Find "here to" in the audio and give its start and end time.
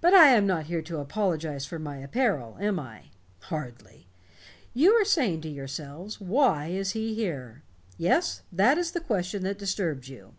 0.66-0.98